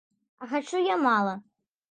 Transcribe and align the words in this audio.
А 0.45 0.47
хачу 0.53 0.81
я 0.87 0.97
мала. 1.05 1.37